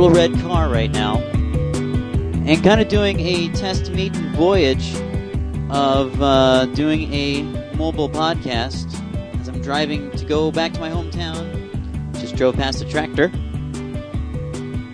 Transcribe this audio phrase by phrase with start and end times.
[0.00, 4.94] little red car right now and kind of doing a test maiden voyage
[5.68, 7.42] of uh, doing a
[7.76, 8.86] mobile podcast
[9.38, 12.14] as I'm driving to go back to my hometown.
[12.18, 13.30] Just drove past a tractor.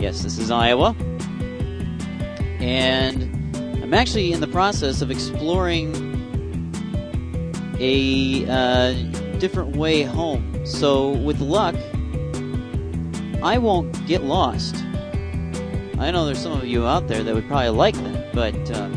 [0.01, 0.97] Yes, this is Iowa.
[2.59, 5.95] And I'm actually in the process of exploring
[7.79, 10.66] a uh, different way home.
[10.66, 11.77] So, with luck,
[13.41, 14.83] I won't get lost.
[15.99, 18.89] I know there's some of you out there that would probably like that, but uh,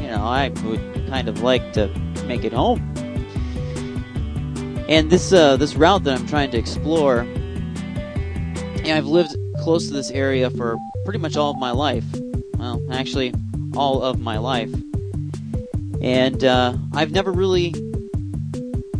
[0.00, 1.88] you know, I would kind of like to
[2.26, 2.80] make it home.
[4.88, 7.24] And this uh, this route that I'm trying to explore,
[8.82, 12.04] yeah, I've lived close to this area for pretty much all of my life.
[12.56, 13.32] Well, actually,
[13.76, 14.72] all of my life,
[16.00, 17.72] and uh, I've never really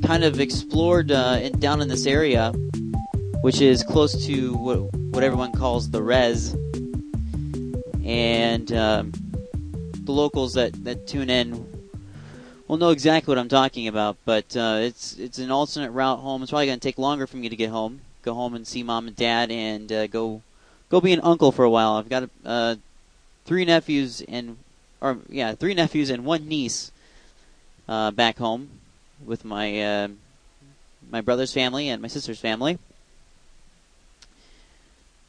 [0.04, 2.52] kind of explored uh, in, down in this area,
[3.40, 6.54] which is close to what what everyone calls the res,
[8.08, 9.12] and um,
[10.04, 11.52] the locals that, that tune in
[12.66, 14.16] will know exactly what I'm talking about.
[14.24, 16.42] But uh, it's it's an alternate route home.
[16.42, 18.00] It's probably going to take longer for me to get home.
[18.22, 20.40] Go home and see mom and dad, and uh, go
[20.88, 21.92] go be an uncle for a while.
[21.92, 22.76] I've got uh,
[23.44, 24.56] three nephews and
[25.02, 26.90] or yeah, three nephews and one niece
[27.88, 28.70] uh, back home
[29.24, 30.08] with my uh,
[31.10, 32.78] my brother's family and my sister's family.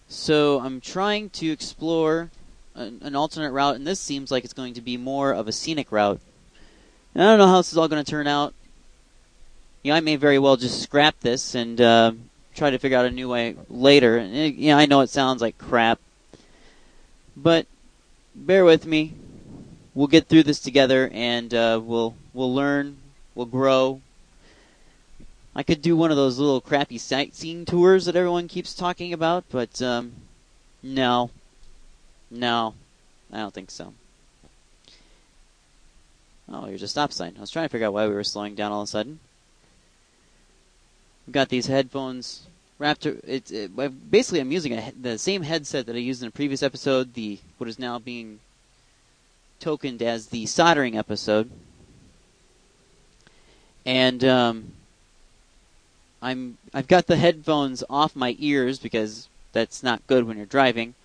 [0.07, 2.31] So I'm trying to explore
[2.80, 5.52] an, an alternate route, and this seems like it's going to be more of a
[5.52, 6.19] scenic route.
[7.13, 8.53] And I don't know how this is all going to turn out.
[9.83, 12.13] You know, I may very well just scrap this and uh,
[12.55, 14.17] try to figure out a new way later.
[14.17, 16.00] And it, you know, I know it sounds like crap,
[17.35, 17.66] but
[18.35, 19.13] bear with me.
[19.94, 22.97] We'll get through this together, and uh, we'll we'll learn,
[23.35, 24.01] we'll grow.
[25.56, 29.44] I could do one of those little crappy sightseeing tours that everyone keeps talking about,
[29.50, 30.13] but um,
[30.81, 31.31] no,
[32.31, 32.73] no,
[33.31, 33.94] I don't think so.
[36.51, 37.35] Oh, here's a stop sign.
[37.38, 39.19] I was trying to figure out why we were slowing down all of a sudden.
[41.28, 42.47] We've got these headphones
[42.79, 43.06] wrapped.
[43.06, 43.72] It's it,
[44.09, 47.13] basically I'm using a, the same headset that I used in a previous episode.
[47.13, 48.39] The what is now being
[49.59, 51.51] tokened as the soldering episode,
[53.85, 54.72] and um,
[56.22, 60.95] I'm I've got the headphones off my ears because that's not good when you're driving.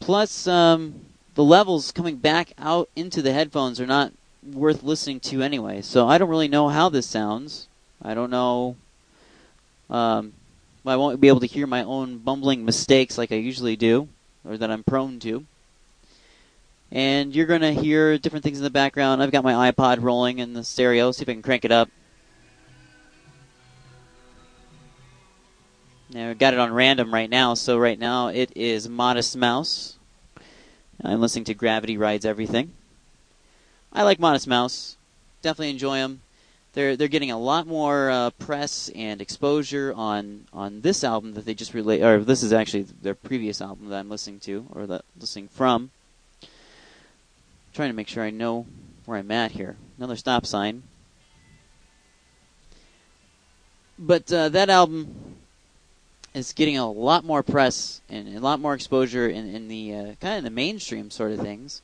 [0.00, 4.12] Plus, um, the levels coming back out into the headphones are not
[4.42, 5.82] worth listening to anyway.
[5.82, 7.68] So I don't really know how this sounds.
[8.02, 8.76] I don't know.
[9.90, 10.32] Um,
[10.84, 14.08] I won't be able to hear my own bumbling mistakes like I usually do,
[14.44, 15.44] or that I'm prone to.
[16.92, 19.20] And you're going to hear different things in the background.
[19.20, 21.10] I've got my iPod rolling in the stereo.
[21.10, 21.90] See if I can crank it up.
[26.12, 29.96] Now, got it on random right now, so right now it is Modest Mouse.
[31.02, 32.72] I'm listening to Gravity Rides Everything.
[33.92, 34.96] I like Modest Mouse.
[35.42, 36.20] Definitely enjoy them.
[36.74, 41.44] They're they're getting a lot more uh, press and exposure on on this album that
[41.44, 42.04] they just released.
[42.04, 45.90] Or this is actually their previous album that I'm listening to or that listening from.
[46.42, 46.48] I'm
[47.74, 48.66] trying to make sure I know
[49.06, 49.76] where I'm at here.
[49.98, 50.84] Another stop sign.
[53.98, 55.36] But uh, that album
[56.36, 60.04] is getting a lot more press and a lot more exposure in, in the uh,
[60.20, 61.80] kind of the mainstream sort of things.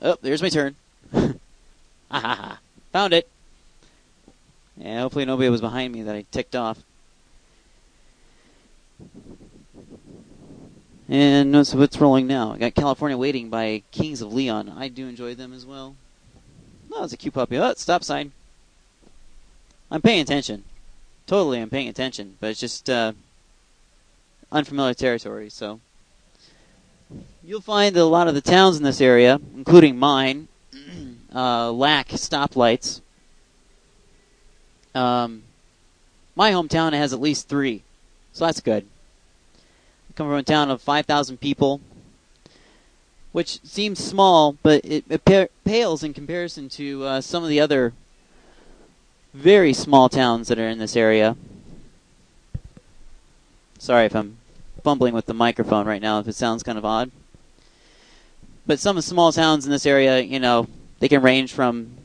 [0.00, 0.74] Oh, there's my turn.
[2.08, 2.60] Ha ha.
[2.92, 3.28] Found it.
[4.76, 6.78] Yeah, hopefully nobody was behind me that I ticked off.
[11.08, 12.52] And so what's rolling now?
[12.52, 14.72] I got California Waiting by Kings of Leon.
[14.76, 15.96] I do enjoy them as well.
[16.92, 17.58] Oh, it's a cute puppy.
[17.58, 18.30] Oh, stop sign.
[19.90, 20.62] I'm paying attention
[21.26, 23.12] totally am paying attention, but it's just uh,
[24.50, 25.50] unfamiliar territory.
[25.50, 25.80] So
[27.42, 30.48] you'll find that a lot of the towns in this area, including mine,
[31.34, 33.00] uh, lack stoplights.
[34.94, 35.42] Um,
[36.34, 37.82] my hometown has at least three,
[38.32, 38.86] so that's good.
[40.10, 41.80] I come from a town of 5,000 people,
[43.32, 47.92] which seems small, but it, it pales in comparison to uh, some of the other
[49.36, 51.36] very small towns that are in this area.
[53.78, 54.38] Sorry if I'm
[54.82, 57.10] fumbling with the microphone right now, if it sounds kind of odd.
[58.66, 60.66] But some of the small towns in this area, you know,
[61.00, 61.98] they can range from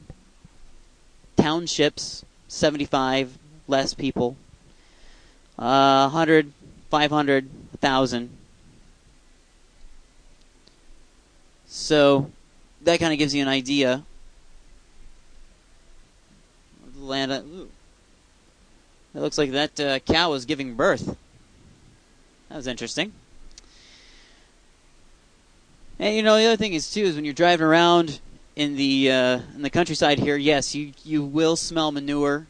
[1.37, 4.35] townships, 75 less people,
[5.57, 6.51] uh, 100,
[6.89, 8.29] 500, 1,000.
[11.65, 12.29] So
[12.81, 14.03] that kind of gives you an idea
[17.01, 17.31] land.
[17.31, 17.69] Ooh.
[19.13, 21.17] It looks like that uh, cow was giving birth.
[22.49, 23.11] That was interesting.
[25.99, 28.19] And you know the other thing is too is when you're driving around
[28.55, 32.47] in the uh, in the countryside here, yes, you you will smell manure,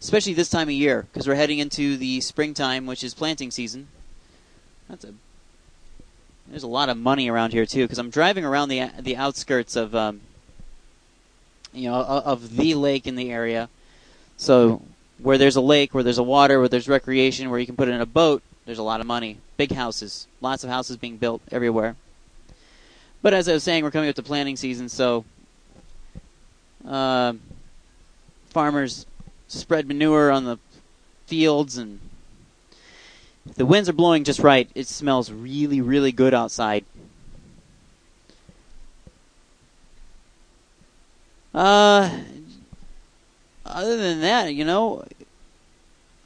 [0.00, 3.88] especially this time of year because we're heading into the springtime, which is planting season.
[4.88, 5.14] That's a
[6.46, 9.76] there's a lot of money around here too because I'm driving around the the outskirts
[9.76, 10.20] of um,
[11.72, 13.68] you know of the lake in the area.
[14.36, 14.82] So
[15.18, 17.88] where there's a lake, where there's a water, where there's recreation, where you can put
[17.88, 19.38] in a boat, there's a lot of money.
[19.56, 21.96] Big houses, lots of houses being built everywhere.
[23.22, 25.24] But as I was saying, we're coming up to planting season, so
[26.86, 27.34] uh,
[28.50, 29.06] farmers
[29.48, 30.58] spread manure on the
[31.26, 32.00] fields, and
[33.56, 36.84] the winds are blowing just right, it smells really, really good outside.
[41.54, 42.10] Uh,
[44.34, 45.04] that, you know,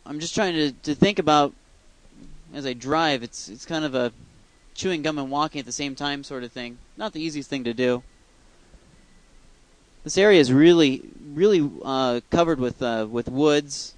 [0.07, 1.53] I'm just trying to, to think about
[2.55, 3.23] as I drive.
[3.23, 4.13] It's it's kind of a
[4.75, 6.79] chewing gum and walking at the same time sort of thing.
[6.97, 8.03] Not the easiest thing to do.
[10.05, 11.03] This area is really,
[11.35, 13.95] really uh, covered with uh, with woods,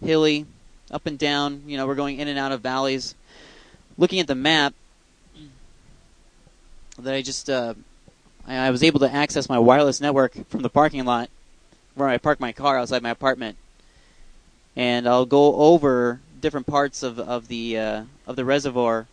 [0.00, 0.46] hilly,
[0.92, 1.64] up and down.
[1.66, 3.16] You know, we're going in and out of valleys.
[3.98, 4.74] Looking at the map,
[6.98, 7.74] that I just uh,
[8.46, 11.30] I, I was able to access my wireless network from the parking lot
[11.94, 13.56] where I park my car outside my apartment,
[14.76, 19.06] and I'll go over different parts of of the uh, of the reservoir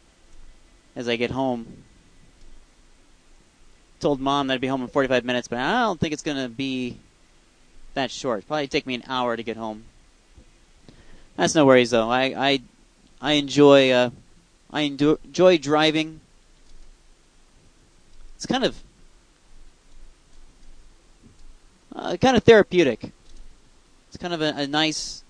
[0.96, 1.84] as I get home.
[4.00, 6.50] Told mom that I'd be home in 45 minutes, but I don't think it's to
[6.50, 6.98] be
[7.94, 8.48] that short.
[8.48, 9.84] Probably take me an hour to get home.
[11.38, 12.10] That's no worries though.
[12.10, 12.62] I I
[13.22, 14.10] I enjoy uh,
[14.72, 16.20] I enjoy driving.
[18.36, 18.82] It's kind of
[21.96, 23.12] uh, kind of therapeutic.
[24.08, 25.24] It's kind of a, a, nice,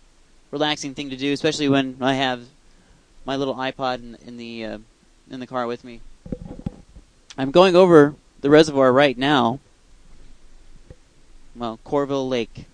[0.51, 2.43] relaxing thing to do, especially when I have
[3.25, 4.77] my little iPod in, in the uh,
[5.29, 6.01] in the car with me.
[7.37, 9.59] I'm going over the reservoir right now.
[11.55, 12.65] Well, Coralville Lake.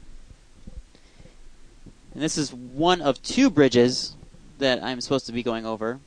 [2.14, 4.16] And this is one of two bridges
[4.58, 6.00] that I'm supposed to be going over.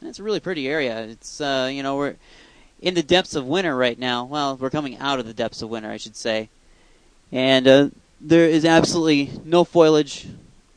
[0.00, 1.04] And it's a really pretty area.
[1.04, 2.16] It's uh, you know, we're
[2.80, 4.24] in the depths of winter right now.
[4.24, 6.48] Well, we're coming out of the depths of winter, I should say.
[7.36, 7.88] And uh,
[8.18, 10.26] there is absolutely no foliage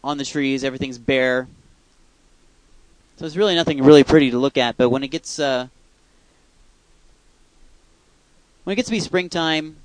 [0.04, 0.66] on the trees.
[0.66, 1.48] Everything's bare.
[3.16, 4.76] So it's really nothing really pretty to look at.
[4.76, 5.68] But when it gets uh,
[8.66, 9.78] when it gets to be springtime,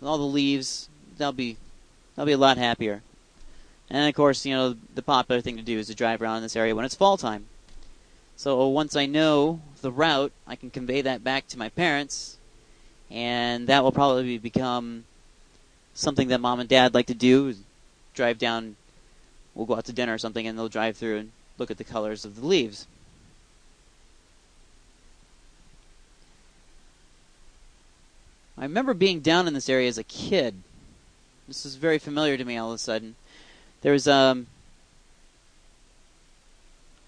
[0.00, 1.56] all the leaves, that'll be
[2.14, 3.02] that'll be a lot happier.
[3.90, 6.54] And of course, you know the popular thing to do is to drive around this
[6.54, 7.46] area when it's fall time.
[8.36, 12.36] So once I know the route, I can convey that back to my parents,
[13.10, 15.02] and that will probably become
[15.98, 17.48] something that mom and dad like to do.
[17.48, 17.60] is
[18.14, 18.76] Drive down,
[19.54, 21.84] we'll go out to dinner or something, and they'll drive through and look at the
[21.84, 22.86] colors of the leaves.
[28.56, 30.54] I remember being down in this area as a kid.
[31.46, 33.14] This is very familiar to me all of a sudden.
[33.82, 34.48] There was um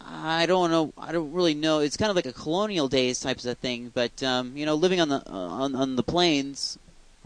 [0.01, 0.93] I don't know.
[0.97, 1.81] I don't really know.
[1.81, 5.01] It's kind of like a colonial days types of thing, but um, you know, living
[5.01, 6.79] on the uh, on on the plains,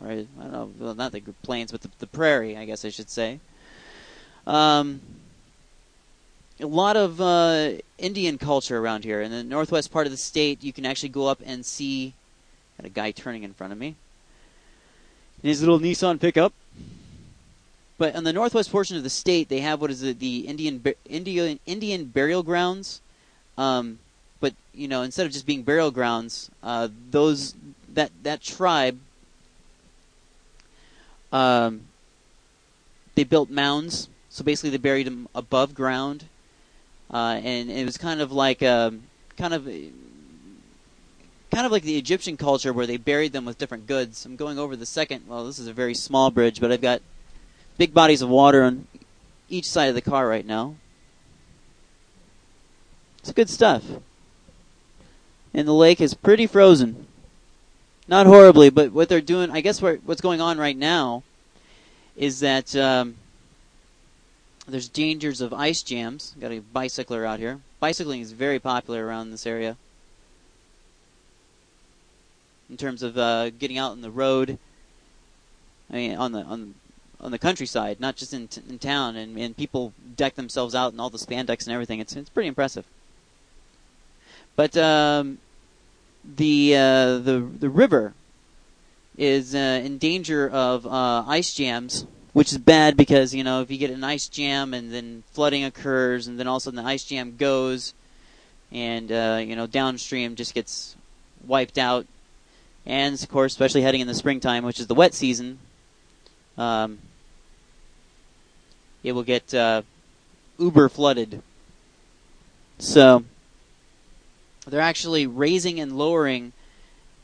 [0.03, 2.91] or I don't know, well, not the plains, but the, the prairie, I guess I
[2.91, 3.41] should say.
[4.47, 5.01] Um,
[6.61, 9.21] a lot of uh, Indian culture around here.
[9.21, 12.15] In the northwest part of the state, you can actually go up and see.
[12.79, 13.97] Got a guy turning in front of me.
[15.43, 16.53] In his little Nissan pickup.
[17.97, 20.83] But on the northwest portion of the state, they have what is it, the Indian
[21.09, 23.01] Indian Indian burial grounds.
[23.57, 24.01] Um,
[24.41, 27.55] but you know, instead of just being burial grounds, uh, those
[27.93, 28.99] that that tribe,
[31.35, 31.83] um,
[33.15, 34.09] they built mounds.
[34.31, 36.25] So basically, they buried them above ground
[37.15, 39.03] uh, and it was kind of like a, um,
[39.37, 44.27] kind of kind of like the Egyptian culture where they buried them with different goods.
[44.27, 45.29] I'm going over the second.
[45.29, 47.03] Well, this is a very small bridge, but I've got
[47.79, 48.89] big bodies of water on
[49.49, 50.75] each side of the car right now.
[53.21, 53.85] It's good stuff.
[55.53, 57.07] And the lake is pretty frozen.
[58.07, 61.23] Not horribly, but what they're doing, I guess what's going on right now
[62.17, 63.17] is that um,
[64.69, 66.35] there's dangers of ice jams.
[66.39, 67.61] Got a bicycler out here.
[67.81, 69.77] Bicycling is very popular around this area.
[72.69, 74.59] In terms of uh, getting out on the road,
[75.91, 76.75] I mean on the on
[77.21, 80.93] on the countryside, not just in, t- in town, and, and people deck themselves out
[80.93, 82.01] in all the spandex and everything.
[82.01, 82.87] It's it's pretty impressive.
[84.57, 85.39] But um,
[86.37, 88.15] the uh, the the river
[89.17, 93.71] is uh, in danger of uh, ice jams which is bad because you know if
[93.71, 96.83] you get an ice jam and then flooding occurs and then all of a sudden
[96.83, 97.95] the ice jam goes
[98.73, 100.97] and uh, you know downstream just gets
[101.47, 102.07] wiped out.
[102.87, 105.59] And of course especially heading in the springtime which is the wet season
[106.59, 106.99] um,
[109.03, 109.83] it will get uh,
[110.59, 111.43] uber flooded.
[112.79, 113.25] So
[114.71, 116.53] they're actually raising and lowering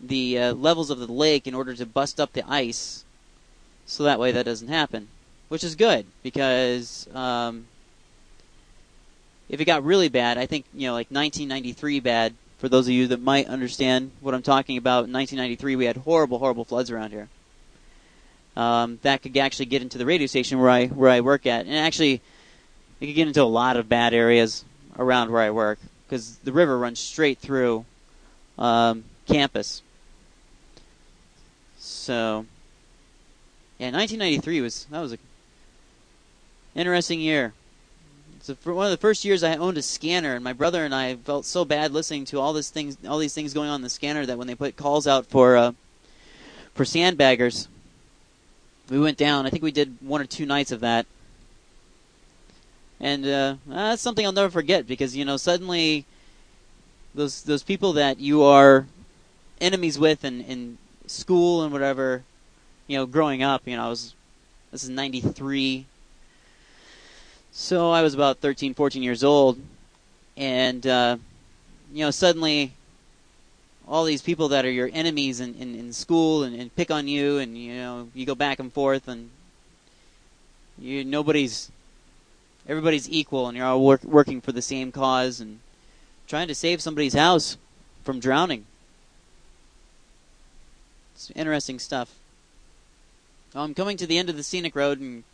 [0.01, 3.05] the uh, levels of the lake in order to bust up the ice
[3.87, 5.09] so that way that doesn't happen,
[5.49, 7.67] which is good because um,
[9.49, 12.35] if it got really bad, I think you know like 1993 bad.
[12.59, 15.97] For those of you that might understand what I'm talking about, in 1993 we had
[15.97, 17.29] horrible, horrible floods around here.
[18.55, 21.67] Um, that could actually get into the radio station where I where I work at,
[21.67, 22.21] and actually
[23.01, 24.65] it could get into a lot of bad areas
[24.99, 25.79] around where I work
[26.11, 27.85] because the river runs straight through
[28.59, 29.81] um, campus.
[31.79, 32.47] So
[33.79, 35.19] yeah, 1993 was that was a
[36.75, 37.53] interesting year.
[38.37, 40.93] It's a, one of the first years I owned a scanner, and my brother and
[40.93, 43.83] I felt so bad listening to all this things, all these things going on in
[43.83, 45.73] the scanner that when they put calls out for uh,
[46.75, 47.69] for sandbaggers,
[48.91, 49.47] we went down.
[49.47, 51.07] I think we did one or two nights of that,
[53.01, 56.05] and uh, that's something I'll never forget because you know suddenly
[57.15, 58.87] those those people that you are
[59.61, 62.23] enemies with in, in school and whatever
[62.91, 64.17] you know, growing up, you know, I was,
[64.73, 65.87] this is 93.
[67.53, 69.61] So I was about 13, 14 years old.
[70.37, 71.19] And, uh,
[71.93, 72.73] you know, suddenly
[73.87, 77.07] all these people that are your enemies in, in, in school and, and pick on
[77.07, 79.31] you and, you know, you go back and forth and
[80.77, 81.71] you, nobody's,
[82.71, 85.59] everybody's equal and you're all work, working for the same cause and
[86.29, 87.57] trying to save somebody's house
[88.05, 88.65] from drowning.
[91.17, 92.15] It's interesting stuff.
[93.57, 95.25] I'm coming to the end of the scenic road and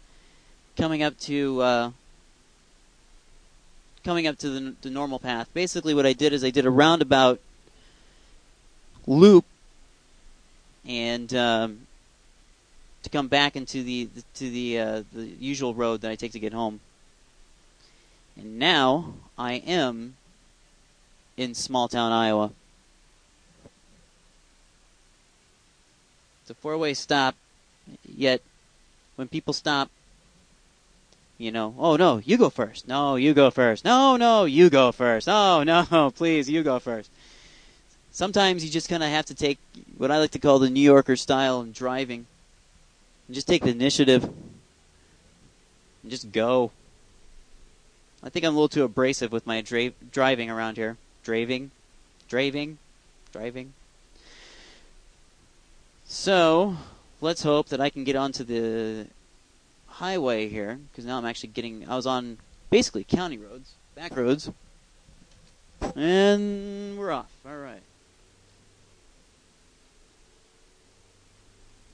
[0.78, 1.90] coming up to uh,
[4.02, 5.52] coming up to the, the normal path.
[5.52, 7.38] Basically, what I did is I did a roundabout
[9.06, 9.44] loop
[10.88, 11.86] and um,
[13.02, 16.32] to come back into the, the to the uh, the usual road that I take
[16.32, 16.80] to get home.
[18.36, 20.16] And now I am
[21.36, 22.52] in small town Iowa.
[26.42, 27.34] It's a four-way stop
[28.08, 28.42] Yet,
[29.16, 29.90] when people stop,
[31.38, 32.88] you know, oh no, you go first.
[32.88, 33.84] No, you go first.
[33.84, 35.28] No, no, you go first.
[35.28, 37.10] Oh no, please, you go first.
[38.10, 39.58] Sometimes you just kind of have to take
[39.98, 42.26] what I like to call the New Yorker style in driving,
[43.26, 46.70] and just take the initiative, and just go.
[48.22, 50.96] I think I'm a little too abrasive with my dra- driving around here.
[51.22, 51.70] Driving,
[52.28, 52.78] driving,
[53.32, 53.72] driving.
[56.04, 56.76] So,
[57.20, 59.06] let's hope that I can get onto the
[59.86, 61.88] highway here because now I'm actually getting.
[61.88, 62.38] I was on
[62.70, 64.50] basically county roads, back roads,
[65.94, 67.30] and we're off.
[67.46, 67.82] All right.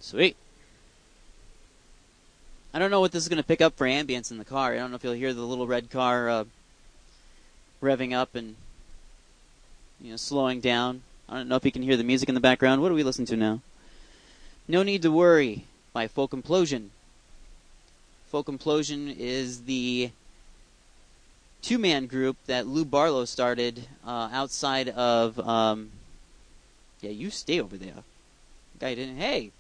[0.00, 0.36] Sweet.
[2.74, 4.72] I don't know what this is going to pick up for ambience in the car.
[4.72, 6.44] I don't know if you'll hear the little red car uh,
[7.82, 8.56] revving up and
[10.00, 11.02] you know slowing down.
[11.28, 12.80] I don't know if you can hear the music in the background.
[12.80, 13.60] What do we listen to now?
[14.66, 16.88] No Need to Worry by Folk Implosion.
[18.30, 20.10] Folk Implosion is the
[21.60, 25.38] two man group that Lou Barlow started uh, outside of.
[25.38, 25.90] Um,
[27.02, 28.04] yeah, you stay over there.
[28.78, 29.18] Guy didn't.
[29.18, 29.50] Hey,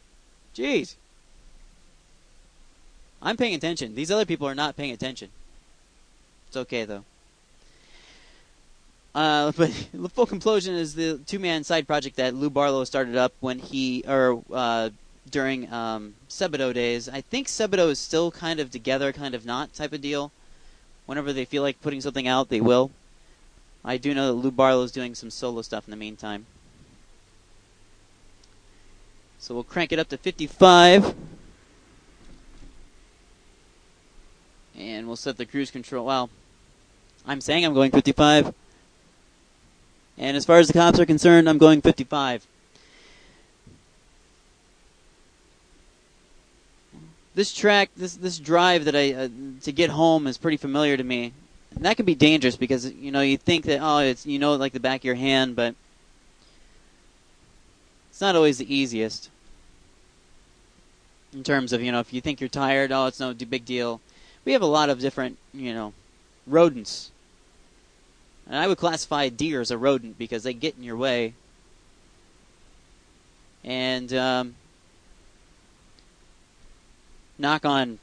[0.54, 0.94] jeez.
[3.22, 3.94] I'm paying attention.
[3.94, 5.30] These other people are not paying attention.
[6.48, 7.04] It's okay though.
[9.14, 9.70] Uh, but
[10.12, 14.42] Folk Implosion is the two-man side project that Lou Barlow started up when he, or
[14.52, 14.90] uh,
[15.30, 17.08] during um, Sebadoh days.
[17.08, 20.32] I think Sebadoh is still kind of together, kind of not type of deal.
[21.06, 22.90] Whenever they feel like putting something out, they will.
[23.84, 26.46] I do know that Lou Barlow is doing some solo stuff in the meantime.
[29.38, 31.16] So we'll crank it up to 55.
[34.82, 36.06] And we'll set the cruise control.
[36.06, 36.28] Well,
[37.24, 38.52] I'm saying I'm going 55.
[40.18, 42.46] And as far as the cops are concerned, I'm going 55.
[47.34, 49.28] This track, this this drive that I uh,
[49.62, 51.32] to get home is pretty familiar to me,
[51.74, 54.54] and that can be dangerous because you know you think that oh it's you know
[54.56, 55.74] like the back of your hand, but
[58.10, 59.30] it's not always the easiest.
[61.32, 64.02] In terms of you know if you think you're tired, oh it's no big deal.
[64.44, 65.92] We have a lot of different you know
[66.46, 67.12] rodents
[68.46, 71.34] and I would classify deer as a rodent because they get in your way.
[73.64, 74.54] And um,
[77.38, 77.98] knock on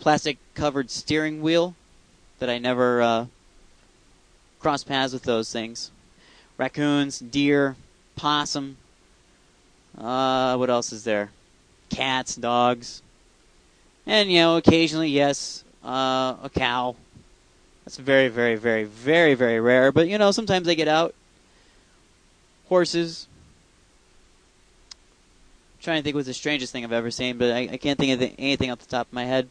[0.00, 1.74] plastic covered steering wheel
[2.40, 3.26] that I never uh,
[4.58, 5.92] cross paths with those things.
[6.56, 7.76] Raccoons, deer,
[8.16, 8.76] possum.
[9.96, 11.30] Uh, what else is there?
[11.88, 13.02] Cats, dogs,
[14.08, 16.96] and you know, occasionally, yes, uh, a cow.
[17.84, 19.92] That's very, very, very, very, very rare.
[19.92, 21.14] But you know, sometimes they get out.
[22.68, 23.28] Horses.
[24.92, 27.98] I'm trying to think what's the strangest thing I've ever seen, but I, I can't
[27.98, 29.48] think of the, anything off the top of my head.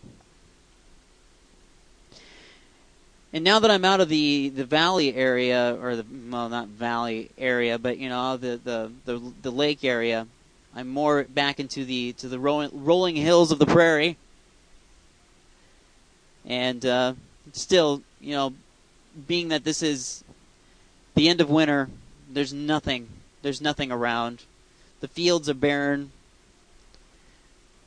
[3.33, 7.29] And now that I'm out of the, the valley area, or the well, not valley
[7.37, 10.25] area, but you know the the the, the lake area,
[10.75, 14.17] I'm more back into the to the rolling, rolling hills of the prairie.
[16.47, 17.13] And uh,
[17.51, 18.53] still, you know,
[19.27, 20.23] being that this is
[21.13, 21.89] the end of winter,
[22.29, 23.09] there's nothing.
[23.41, 24.43] There's nothing around.
[25.01, 26.11] The fields are barren.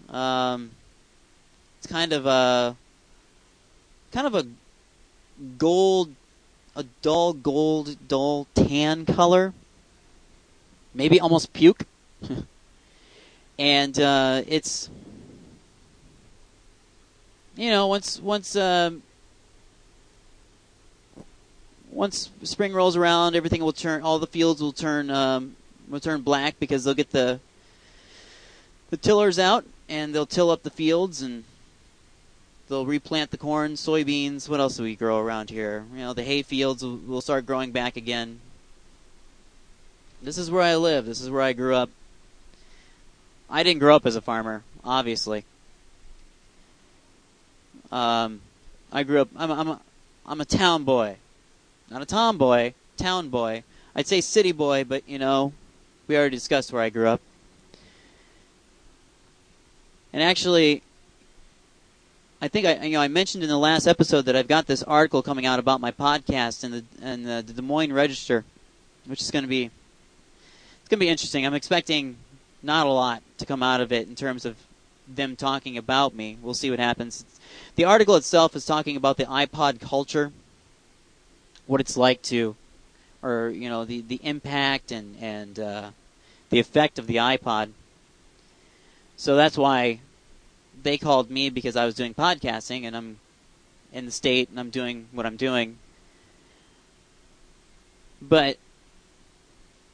[0.09, 0.73] Um,
[1.79, 2.76] it's kind of a
[4.12, 4.47] kind of a
[5.57, 6.14] gold,
[6.76, 9.55] a dull gold, dull tan color.
[10.93, 11.85] Maybe almost puke.
[13.59, 14.90] and uh, it's
[17.57, 18.90] you know once once uh,
[21.90, 24.02] once spring rolls around, everything will turn.
[24.02, 25.57] All the fields will turn um,
[25.88, 27.40] will turn black because they'll get the
[28.90, 31.45] the tillers out and they'll till up the fields and
[32.69, 34.49] they'll replant the corn, soybeans.
[34.49, 35.85] What else do we grow around here?
[35.92, 38.40] You know, the hay fields will, will start growing back again.
[40.23, 41.07] This is where I live.
[41.07, 41.90] This is where I grew up.
[43.49, 45.45] I didn't grow up as a farmer, obviously.
[47.93, 48.41] Um,
[48.93, 49.29] I grew up.
[49.37, 49.81] I'm, I'm, a,
[50.27, 51.17] I'm a town boy,
[51.91, 52.75] not a tomboy.
[52.97, 53.65] Town boy.
[53.95, 55.53] I'd say city boy, but you know,
[56.07, 57.21] we already discussed where I grew up.
[60.13, 60.83] And actually,
[62.43, 64.83] I think I you know I mentioned in the last episode that I've got this
[64.83, 68.45] article coming out about my podcast in the in the, the Des Moines Register,
[69.07, 71.47] which is going to be it's going to be interesting.
[71.47, 72.17] I'm expecting
[72.63, 74.57] not a lot to come out of it in terms of
[75.08, 76.39] them talking about me.
[76.41, 77.25] We'll see what happens.
[77.76, 80.32] The article itself is talking about the iPod culture,
[81.67, 82.56] what it's like to,
[83.23, 85.91] or you know, the the impact and and uh,
[86.50, 87.71] the effect of the iPod.
[89.17, 90.00] So that's why
[90.82, 93.19] they called me because I was doing podcasting and I'm
[93.93, 95.78] in the state and I'm doing what I'm doing.
[98.23, 98.58] But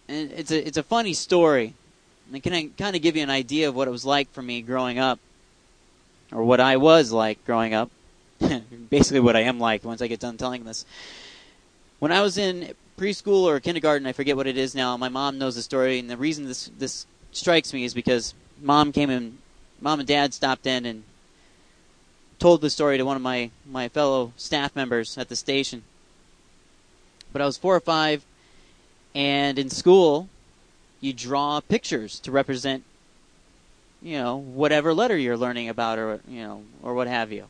[0.09, 1.75] it's a it's a funny story
[2.33, 4.43] and can I kind of give you an idea of what it was like for
[4.43, 5.19] me growing up,
[6.33, 7.91] or what I was like growing up.
[8.91, 10.85] Basically, what I am like once I get done telling this.
[11.99, 14.97] When I was in preschool or kindergarten, I forget what it is now.
[14.97, 18.93] My mom knows the story, and the reason this this strikes me is because mom
[18.93, 19.39] came in,
[19.81, 21.05] mom and dad stopped in and
[22.39, 25.83] told the story to one of my my fellow staff members at the station.
[27.33, 28.25] But I was four or five,
[29.15, 30.29] and in school,
[31.07, 32.83] you draw pictures to represent
[34.03, 37.47] you know whatever letter you're learning about or you know or what have you.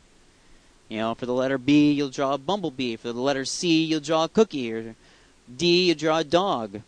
[0.88, 2.97] You know for the letter b you'll draw a bumblebee.
[2.97, 4.73] For the letter c you'll draw a cookie.
[4.73, 4.95] Or
[5.55, 6.83] d you draw a dog.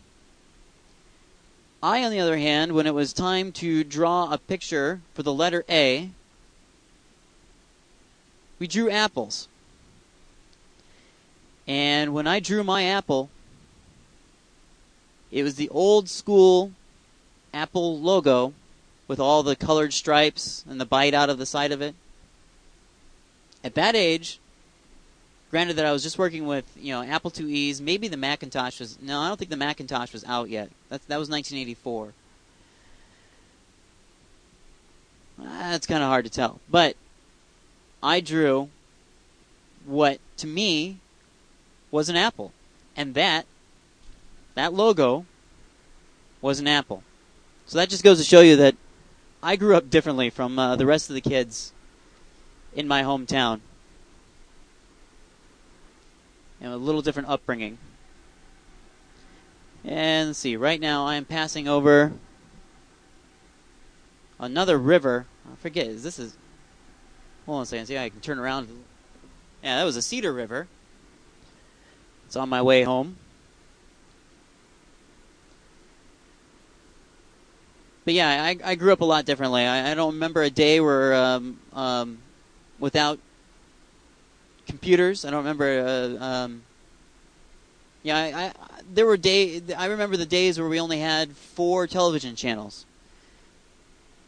[1.81, 5.33] I on the other hand when it was time to draw a picture for the
[5.33, 6.11] letter a
[8.59, 9.47] we drew apples.
[11.67, 13.29] And when i drew my apple
[15.31, 16.71] it was the old school
[17.53, 18.53] Apple logo
[19.07, 21.95] with all the colored stripes and the bite out of the side of it.
[23.63, 24.39] At that age,
[25.51, 28.97] granted that I was just working with, you know, Apple IIe's, maybe the Macintosh was
[29.01, 30.69] no, I don't think the Macintosh was out yet.
[30.89, 32.13] That that was 1984.
[35.39, 36.59] That's kind of hard to tell.
[36.69, 36.95] But
[38.03, 38.69] I drew
[39.85, 40.97] what to me
[41.91, 42.51] was an apple.
[42.95, 43.45] And that
[44.55, 45.25] that logo
[46.41, 47.03] was an apple.
[47.65, 48.75] So that just goes to show you that
[49.41, 51.73] I grew up differently from uh, the rest of the kids
[52.73, 53.61] in my hometown.
[56.59, 57.77] Know, a little different upbringing.
[59.85, 62.11] And see, right now I am passing over
[64.39, 65.25] another river.
[65.49, 66.35] I forget, is this is.
[67.45, 68.67] Hold on a second, see, I can turn around.
[69.63, 70.67] Yeah, that was a Cedar River.
[72.25, 73.17] It's on my way home.
[78.05, 79.63] But yeah, I, I grew up a lot differently.
[79.65, 82.19] I, I don't remember a day where um, um,
[82.79, 83.19] without
[84.67, 85.25] computers.
[85.25, 86.17] I don't remember.
[86.19, 86.61] Uh, um,
[88.03, 88.53] yeah, I, I,
[88.93, 89.61] there were day.
[89.77, 92.85] I remember the days where we only had four television channels.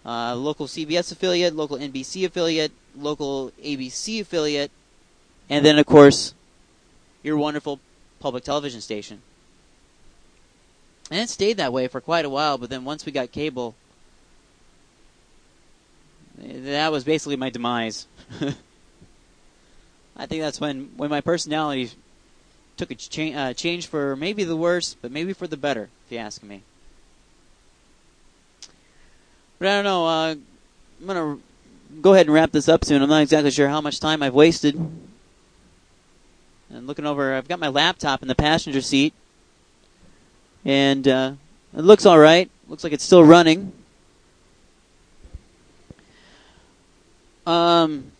[0.05, 4.71] uh, local CBS affiliate, local NBC affiliate, local ABC affiliate,
[5.49, 6.33] and then, of course,
[7.23, 7.79] your wonderful
[8.19, 9.21] public television station.
[11.11, 13.75] And it stayed that way for quite a while, but then once we got cable,
[16.37, 18.07] that was basically my demise.
[20.15, 21.91] I think that's when, when my personality
[22.77, 26.13] took a cha- uh, change for maybe the worse, but maybe for the better, if
[26.13, 26.63] you ask me.
[29.59, 30.07] But I don't know.
[30.07, 30.35] Uh,
[31.01, 31.37] I'm gonna
[32.01, 33.01] go ahead and wrap this up soon.
[33.01, 34.75] I'm not exactly sure how much time I've wasted.
[36.69, 39.13] And looking over, I've got my laptop in the passenger seat,
[40.65, 41.33] and uh,
[41.75, 42.49] it looks all right.
[42.67, 43.71] Looks like it's still running.
[47.45, 48.11] Um,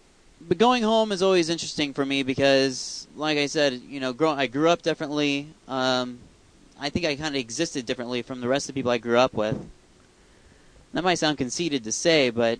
[0.42, 4.32] but going home is always interesting for me because, like I said, you know, grow,
[4.32, 5.48] I grew up differently.
[5.68, 6.20] Um,
[6.80, 9.20] I think I kind of existed differently from the rest of the people I grew
[9.20, 9.58] up with.
[10.94, 12.60] That might sound conceited to say, but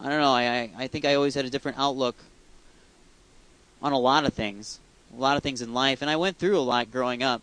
[0.00, 0.32] I don't know.
[0.32, 2.16] I, I think I always had a different outlook
[3.82, 4.80] on a lot of things,
[5.16, 7.42] a lot of things in life, and I went through a lot growing up,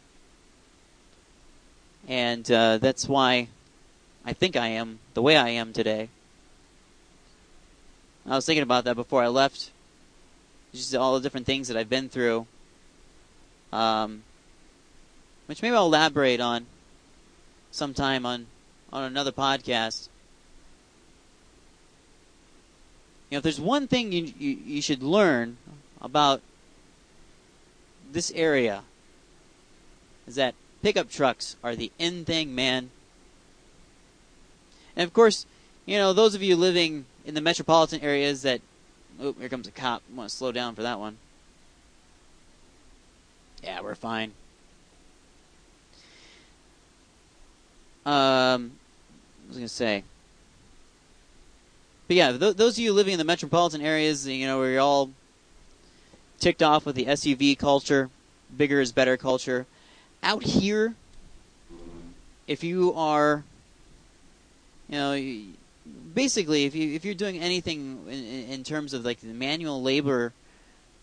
[2.08, 3.48] and uh, that's why
[4.26, 6.10] I think I am the way I am today.
[8.26, 9.72] I was thinking about that before I left.
[10.74, 12.48] Just all the different things that I've been through,
[13.72, 14.24] um,
[15.46, 16.66] which maybe I'll elaborate on
[17.72, 18.48] sometime on
[18.92, 20.10] on another podcast.
[23.30, 25.58] You know, if there's one thing you, you, you should learn
[26.02, 26.42] about
[28.12, 28.84] this area,
[30.28, 32.92] is that pickup trucks are the in thing, man.
[34.96, 35.48] And of course,
[35.88, 38.62] you know, those of you living in the metropolitan areas that.
[39.22, 40.04] Oh, here comes a cop.
[40.12, 41.18] I want to slow down for that one.
[43.64, 44.34] Yeah, we're fine.
[48.06, 48.74] Um,
[49.46, 50.04] I was going to say?
[52.08, 54.82] But yeah, th- those of you living in the metropolitan areas, you know, where you're
[54.82, 55.12] all
[56.40, 58.10] ticked off with the SUV culture,
[58.58, 59.66] bigger is better culture.
[60.24, 60.96] Out here,
[62.48, 63.44] if you are,
[64.90, 65.44] you know,
[66.16, 70.34] basically, if you if you're doing anything in, in terms of like the manual labor,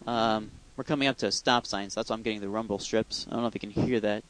[0.07, 2.79] um, we're coming up to a stop sign, so that's why I'm getting the rumble
[2.79, 3.27] strips.
[3.29, 4.25] I don't know if you can hear that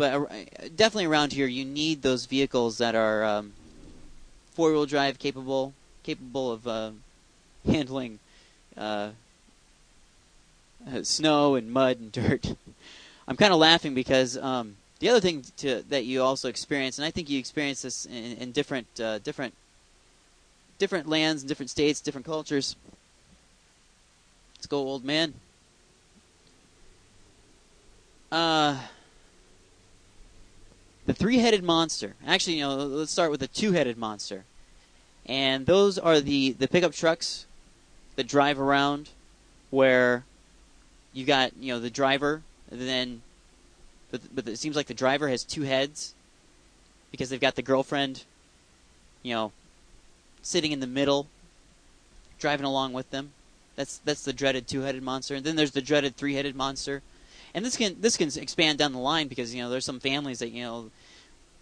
[0.00, 0.30] but
[0.76, 3.52] definitely around here, you need those vehicles that are um,
[4.52, 6.90] four-wheel drive capable, capable of uh,
[7.66, 8.18] handling
[8.78, 9.10] uh,
[11.02, 12.54] snow and mud and dirt.
[13.28, 17.04] I'm kind of laughing because um, the other thing to, that you also experience, and
[17.04, 19.54] I think you experience this in, in different, uh, different,
[20.78, 22.76] different lands different states, different cultures.
[24.56, 25.34] Let's go, old man.
[28.32, 28.78] Uh,
[31.06, 32.14] the three-headed monster.
[32.26, 34.44] Actually, you know, let's start with the two-headed monster.
[35.26, 37.46] And those are the the pickup trucks
[38.16, 39.10] that drive around,
[39.70, 40.24] where
[41.12, 43.22] you got you know the driver, then,
[44.10, 46.14] but but it seems like the driver has two heads,
[47.10, 48.24] because they've got the girlfriend,
[49.22, 49.52] you know,
[50.42, 51.26] sitting in the middle,
[52.38, 53.32] driving along with them.
[53.76, 55.34] That's that's the dreaded two-headed monster.
[55.34, 57.02] And then there's the dreaded three-headed monster
[57.54, 60.38] and this can this can expand down the line because you know there's some families
[60.38, 60.90] that you know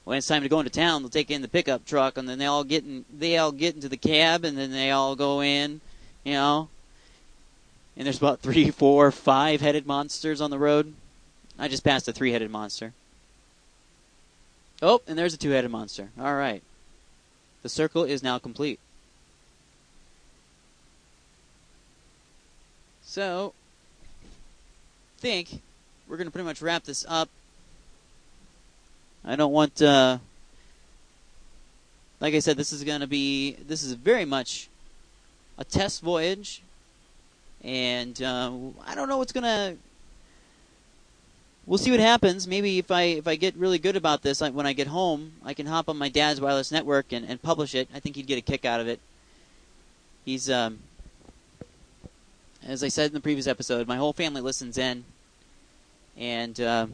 [0.04, 2.38] when it's time to go into town, they'll take in the pickup truck, and then
[2.38, 5.42] they all get in, they all get into the cab, and then they all go
[5.42, 5.82] in,
[6.24, 6.70] you know.
[7.98, 10.94] And there's about three, four, five headed monsters on the road.
[11.58, 12.94] I just passed a three headed monster.
[14.80, 16.10] Oh, and there's a two headed monster.
[16.18, 16.62] All right.
[17.62, 18.78] The circle is now complete.
[23.02, 23.52] So,
[24.22, 25.60] I think
[26.06, 27.28] we're going to pretty much wrap this up.
[29.24, 30.18] I don't want, uh,
[32.20, 34.68] like I said, this is going to be, this is very much
[35.58, 36.62] a test voyage,
[37.62, 38.52] and uh,
[38.86, 39.76] I don't know what's to.
[41.66, 42.46] We'll see what happens.
[42.46, 45.32] Maybe if I if I get really good about this, I, when I get home,
[45.44, 47.88] I can hop on my dad's wireless network and, and publish it.
[47.94, 49.00] I think he'd get a kick out of it.
[50.24, 50.78] He's, um,
[52.66, 55.04] as I said in the previous episode, my whole family listens in,
[56.16, 56.86] and uh,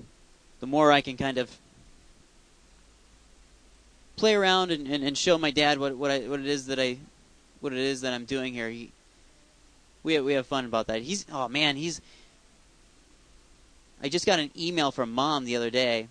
[0.60, 1.56] the more I can kind of
[4.16, 6.78] play around and, and, and show my dad what what I what it is that
[6.80, 6.98] I
[7.60, 8.68] what it is that I'm doing here.
[8.70, 8.90] He,
[10.04, 11.02] we have, we have fun about that.
[11.02, 12.00] He's oh man, he's.
[14.02, 16.08] I just got an email from mom the other day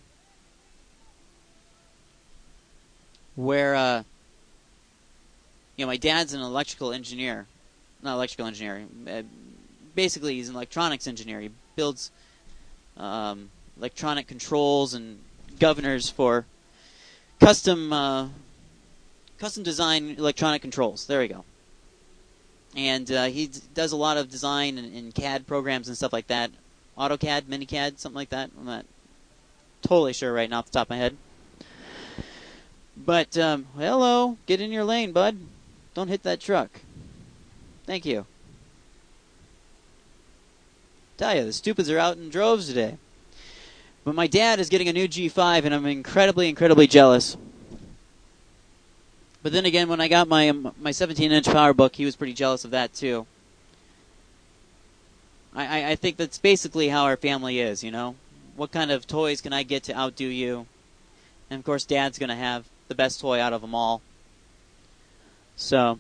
[3.36, 4.04] where uh,
[5.78, 7.46] you know my dad's an electrical engineer,
[8.02, 8.84] not electrical engineer.
[9.08, 9.22] Uh,
[9.96, 11.40] basically, he's an electronics engineer.
[11.40, 12.12] He builds
[12.98, 15.20] um, electronic controls and
[15.60, 16.46] governors for
[17.40, 18.28] custom uh,
[19.38, 21.06] custom design electronic controls.
[21.06, 21.46] There we go.
[22.76, 26.14] And uh, he d- does a lot of design and, in CAD programs and stuff
[26.14, 26.52] like that.
[26.98, 28.52] AutoCAD, MiniCAD, something like that.
[28.58, 28.86] I'm not
[29.82, 31.18] totally sure right now off the top of my head.
[32.96, 35.38] But um, hello, get in your lane, bud.
[35.94, 36.82] Don't hit that truck.
[37.86, 38.26] Thank you.
[41.18, 42.98] Tell you, the stupids are out in droves today.
[44.04, 47.38] But my dad is getting a new G5, and I'm incredibly, incredibly jealous.
[49.44, 52.64] But then again, when I got my um, my 17-inch PowerBook, he was pretty jealous
[52.64, 53.28] of that too.
[55.54, 58.16] I, I, I think that's basically how our family is, you know.
[58.56, 60.66] What kind of toys can I get to outdo you?
[61.50, 64.02] And of course, Dad's gonna have the best toy out of them all.
[65.58, 66.00] So,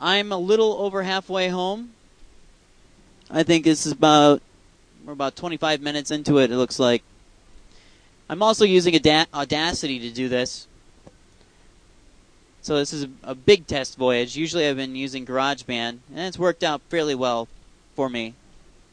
[0.00, 1.92] I'm a little over halfway home.
[3.30, 4.42] I think this is about
[5.04, 6.50] we're about 25 minutes into it.
[6.50, 7.02] It looks like.
[8.28, 8.94] I'm also using
[9.32, 10.66] Audacity to do this.
[12.60, 14.36] So this is a, big test voyage.
[14.36, 17.48] Usually I've been using GarageBand, and it's worked out fairly well
[17.94, 18.34] for me.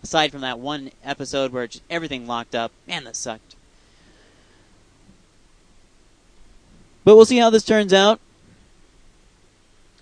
[0.01, 2.71] Aside from that one episode where just everything locked up.
[2.87, 3.55] Man, that sucked.
[7.03, 8.21] But we'll see how this turns out.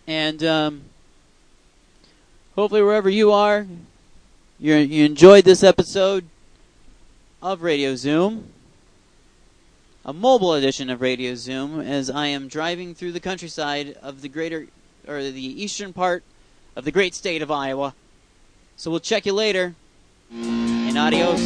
[0.06, 0.84] And um,
[2.56, 3.66] hopefully, wherever you are,
[4.60, 6.26] you you enjoyed this episode
[7.42, 8.53] of Radio Zoom,
[10.06, 14.30] a mobile edition of Radio Zoom, as I am driving through the countryside of the
[14.30, 14.68] greater
[15.08, 16.24] or the eastern part
[16.76, 17.94] of the great state of Iowa.
[18.76, 19.76] So we'll check you later.
[20.32, 21.40] And adios.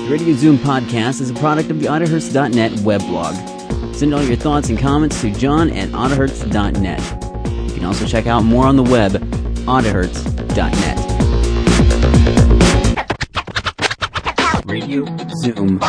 [0.00, 3.94] The Radio Zoom podcast is a product of the Autohertz.net weblog.
[3.94, 7.00] Send all your thoughts and comments to john at Autohertz.net.
[7.68, 9.12] You can also check out more on the web,
[9.66, 11.09] Autohertz.net.
[14.70, 15.04] Radio
[15.42, 15.80] Zoom.